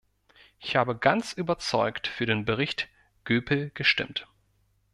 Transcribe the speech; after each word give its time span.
Ich 0.57 0.75
habe 0.75 0.97
ganz 0.97 1.31
überzeugt 1.31 2.07
für 2.07 2.25
den 2.25 2.43
Bericht 2.43 2.89
Goepel 3.23 3.69
gestimmt. 3.75 4.27